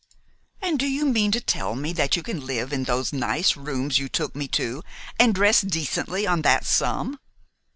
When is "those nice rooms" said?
2.85-3.99